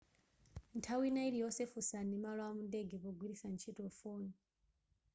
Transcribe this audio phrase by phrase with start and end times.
[0.77, 4.31] nthawi ina iliyonse funsani malo amundege pogwiritsa ntchito foni